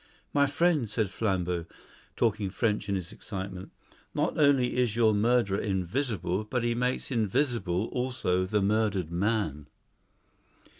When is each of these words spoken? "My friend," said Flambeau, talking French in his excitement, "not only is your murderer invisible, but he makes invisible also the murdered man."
"My 0.33 0.47
friend," 0.47 0.89
said 0.89 1.11
Flambeau, 1.11 1.67
talking 2.15 2.49
French 2.49 2.89
in 2.89 2.95
his 2.95 3.11
excitement, 3.11 3.71
"not 4.15 4.35
only 4.35 4.75
is 4.75 4.95
your 4.95 5.13
murderer 5.13 5.59
invisible, 5.59 6.43
but 6.43 6.63
he 6.63 6.73
makes 6.73 7.11
invisible 7.11 7.85
also 7.89 8.47
the 8.47 8.63
murdered 8.63 9.11
man." 9.11 9.67